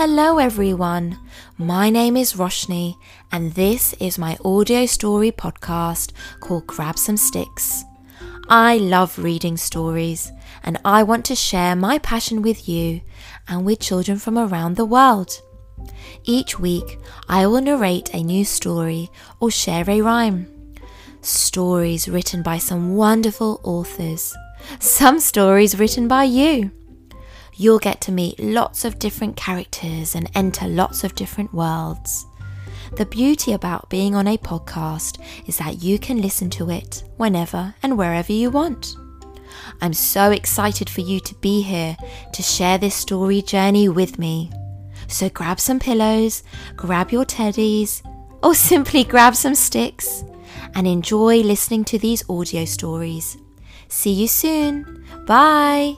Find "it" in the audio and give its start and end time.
36.70-37.02